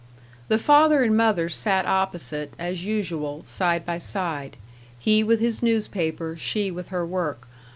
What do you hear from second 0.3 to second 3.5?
The father and mother sat opposite as usual,